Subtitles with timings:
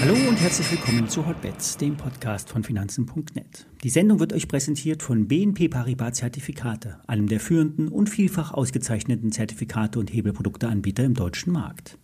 [0.00, 3.66] Hallo und herzlich willkommen zu Hotbets, dem Podcast von Finanzen.net.
[3.82, 9.32] Die Sendung wird euch präsentiert von BNP Paribas Zertifikate, einem der führenden und vielfach ausgezeichneten
[9.32, 11.98] Zertifikate und Hebelprodukteanbieter im deutschen Markt.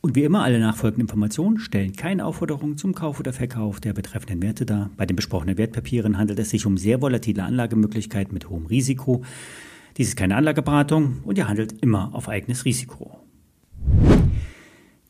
[0.00, 4.42] Und wie immer, alle nachfolgenden Informationen stellen keine Aufforderung zum Kauf oder Verkauf der betreffenden
[4.42, 4.90] Werte dar.
[4.96, 9.22] Bei den besprochenen Wertpapieren handelt es sich um sehr volatile Anlagemöglichkeiten mit hohem Risiko.
[9.96, 13.18] Dies ist keine Anlageberatung und ihr handelt immer auf eigenes Risiko.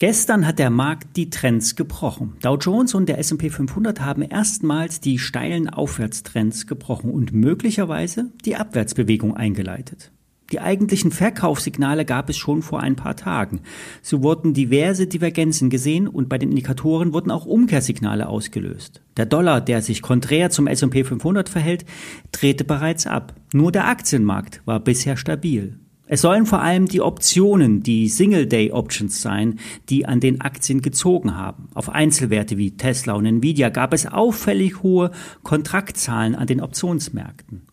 [0.00, 2.36] Gestern hat der Markt die Trends gebrochen.
[2.40, 8.54] Dow Jones und der S&P 500 haben erstmals die steilen Aufwärtstrends gebrochen und möglicherweise die
[8.54, 10.12] Abwärtsbewegung eingeleitet.
[10.50, 13.60] Die eigentlichen Verkaufssignale gab es schon vor ein paar Tagen.
[14.00, 19.02] So wurden diverse Divergenzen gesehen und bei den Indikatoren wurden auch Umkehrsignale ausgelöst.
[19.18, 21.84] Der Dollar, der sich konträr zum S&P 500 verhält,
[22.32, 23.34] drehte bereits ab.
[23.52, 25.78] Nur der Aktienmarkt war bisher stabil.
[26.10, 29.58] Es sollen vor allem die Optionen, die Single-Day-Options sein,
[29.90, 31.68] die an den Aktien gezogen haben.
[31.74, 35.10] Auf Einzelwerte wie Tesla und Nvidia gab es auffällig hohe
[35.42, 37.67] Kontraktzahlen an den Optionsmärkten.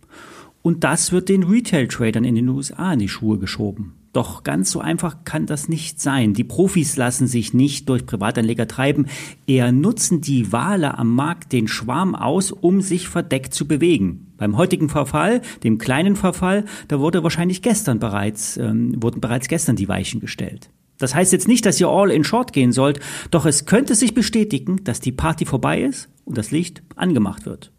[0.66, 3.94] Und das wird den Retail-Tradern in den USA in die Schuhe geschoben.
[4.14, 6.34] Doch ganz so einfach kann das nicht sein.
[6.34, 9.06] Die Profis lassen sich nicht durch Privatanleger treiben,
[9.46, 14.34] eher nutzen die Wale am Markt den Schwarm aus, um sich verdeckt zu bewegen.
[14.38, 19.76] Beim heutigen Verfall, dem kleinen Verfall, da wurde wahrscheinlich gestern bereits, ähm, wurden bereits gestern
[19.76, 20.72] die Weichen gestellt.
[20.98, 23.00] Das heißt jetzt nicht, dass ihr all in short gehen sollt,
[23.30, 27.72] doch es könnte sich bestätigen, dass die Party vorbei ist und das Licht angemacht wird.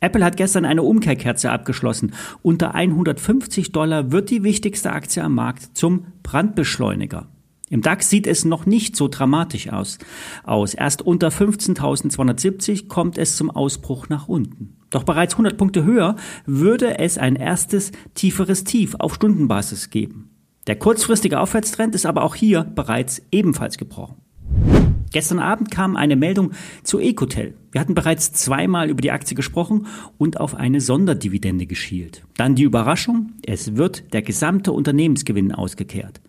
[0.00, 2.12] Apple hat gestern eine Umkehrkerze abgeschlossen.
[2.42, 7.28] Unter 150 Dollar wird die wichtigste Aktie am Markt zum Brandbeschleuniger.
[7.70, 9.98] Im DAX sieht es noch nicht so dramatisch aus.
[10.44, 10.74] aus.
[10.74, 14.76] Erst unter 15.270 kommt es zum Ausbruch nach unten.
[14.90, 20.30] Doch bereits 100 Punkte höher würde es ein erstes tieferes Tief auf Stundenbasis geben.
[20.66, 24.16] Der kurzfristige Aufwärtstrend ist aber auch hier bereits ebenfalls gebrochen.
[25.12, 27.54] Gestern Abend kam eine Meldung zu Ecotel.
[27.72, 29.86] Wir hatten bereits zweimal über die Aktie gesprochen
[30.18, 32.24] und auf eine Sonderdividende geschielt.
[32.36, 36.20] Dann die Überraschung, es wird der gesamte Unternehmensgewinn ausgekehrt.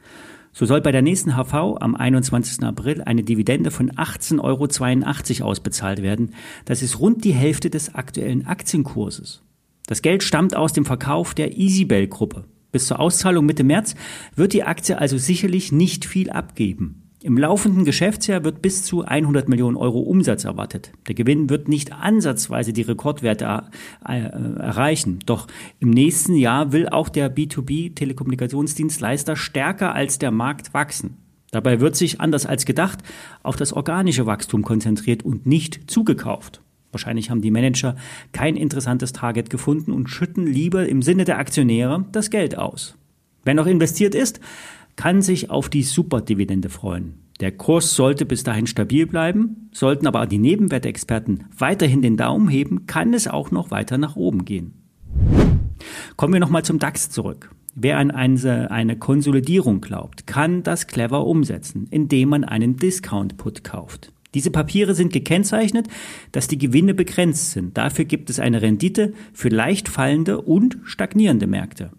[0.52, 2.64] So soll bei der nächsten HV am 21.
[2.64, 6.34] April eine Dividende von 18,82 Euro ausbezahlt werden.
[6.66, 9.44] Das ist rund die Hälfte des aktuellen Aktienkurses.
[9.86, 12.46] Das Geld stammt aus dem Verkauf der Easybell-Gruppe.
[12.72, 13.96] Bis zur Auszahlung Mitte März
[14.36, 17.09] wird die Aktie also sicherlich nicht viel abgeben.
[17.22, 20.94] Im laufenden Geschäftsjahr wird bis zu 100 Millionen Euro Umsatz erwartet.
[21.10, 23.64] Der Gewinn wird nicht ansatzweise die Rekordwerte
[24.08, 25.20] äh, erreichen.
[25.26, 25.48] Doch
[25.82, 31.18] im nächsten Jahr will auch der B2B-Telekommunikationsdienstleister stärker als der Markt wachsen.
[31.52, 33.00] Dabei wird sich anders als gedacht
[33.44, 36.62] auf das organische Wachstum konzentriert und nicht zugekauft.
[36.92, 37.98] Wahrscheinlich haben die Manager
[38.32, 42.96] kein interessantes Target gefunden und schütten lieber im Sinne der Aktionäre das Geld aus.
[43.44, 44.40] Wer noch investiert ist,
[45.00, 47.14] kann sich auf die Superdividende freuen.
[47.40, 52.86] Der Kurs sollte bis dahin stabil bleiben, sollten aber die Nebenwertexperten weiterhin den Daumen heben,
[52.86, 54.74] kann es auch noch weiter nach oben gehen.
[56.18, 57.50] Kommen wir nochmal zum DAX zurück.
[57.76, 64.12] Wer an eine, Konsolidierung glaubt, kann das clever umsetzen, indem man einen Discount-Put kauft.
[64.34, 65.88] Diese Papiere sind gekennzeichnet,
[66.34, 67.78] dass die Gewinne begrenzt sind.
[67.78, 71.92] Dafür gibt es eine Rendite für leicht fallende und stagnierende Märkte.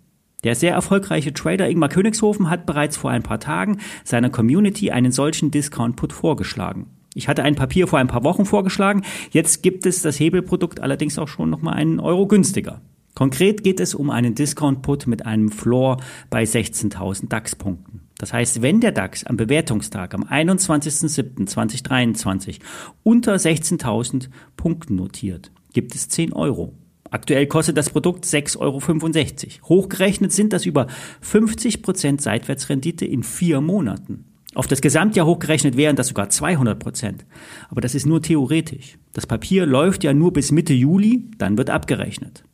[0.45, 5.13] Der sehr erfolgreiche Trader Ingmar Königshofen hat bereits vor ein paar Tagen seiner Community einen
[5.13, 6.87] solchen Discount-Put vorgeschlagen.
[7.15, 11.19] Ich hatte ein Papier vor ein paar Wochen vorgeschlagen, jetzt gibt es das Hebelprodukt allerdings
[11.19, 12.81] auch schon nochmal einen Euro günstiger.
[13.15, 15.99] Konkret geht es um einen Discount-Put mit einem Floor
[16.31, 18.01] bei 16.000 DAX-Punkten.
[18.17, 22.61] Das heißt, wenn der DAX am Bewertungstag am 21.07.2023
[23.03, 26.73] unter 16.000 Punkten notiert, gibt es 10 Euro.
[27.11, 29.69] Aktuell kostet das Produkt 6,65 Euro.
[29.69, 30.87] Hochgerechnet sind das über
[31.21, 34.25] 50 Prozent Seitwärtsrendite in vier Monaten.
[34.55, 37.25] Auf das Gesamtjahr hochgerechnet wären das sogar 200 Prozent.
[37.69, 38.99] Aber das ist nur theoretisch.
[39.13, 42.45] Das Papier läuft ja nur bis Mitte Juli, dann wird abgerechnet.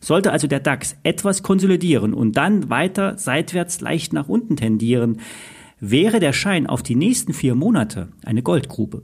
[0.00, 5.20] Sollte also der DAX etwas konsolidieren und dann weiter seitwärts leicht nach unten tendieren,
[5.80, 9.02] wäre der Schein auf die nächsten vier Monate eine Goldgrube.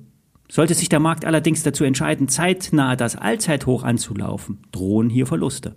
[0.50, 5.76] Sollte sich der Markt allerdings dazu entscheiden, zeitnah das Allzeithoch anzulaufen, drohen hier Verluste.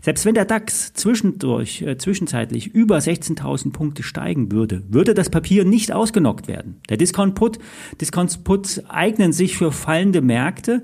[0.00, 5.64] Selbst wenn der DAX zwischendurch, äh, zwischenzeitlich über 16.000 Punkte steigen würde, würde das Papier
[5.64, 6.80] nicht ausgenockt werden.
[6.88, 7.58] Der Discount Put,
[8.00, 10.82] Discount Puts eignen sich für fallende Märkte,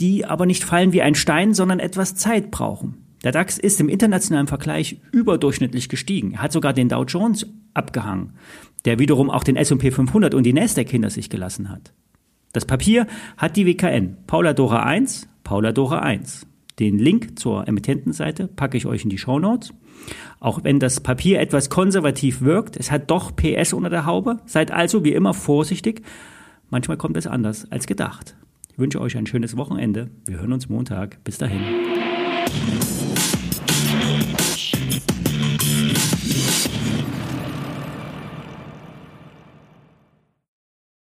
[0.00, 3.06] die aber nicht fallen wie ein Stein, sondern etwas Zeit brauchen.
[3.22, 6.32] Der DAX ist im internationalen Vergleich überdurchschnittlich gestiegen.
[6.32, 8.32] Er hat sogar den Dow Jones abgehangen,
[8.86, 11.92] der wiederum auch den S&P 500 und die Nasdaq hinter sich gelassen hat.
[12.52, 13.06] Das Papier
[13.36, 16.46] hat die WKN Paula Dora 1, Paula Dora 1.
[16.80, 19.72] Den Link zur Emittentenseite packe ich euch in die Show Notes.
[20.40, 24.38] Auch wenn das Papier etwas konservativ wirkt, es hat doch PS unter der Haube.
[24.46, 26.02] Seid also wie immer vorsichtig.
[26.70, 28.36] Manchmal kommt es anders als gedacht.
[28.72, 30.10] Ich wünsche euch ein schönes Wochenende.
[30.26, 31.22] Wir hören uns Montag.
[31.22, 31.60] Bis dahin.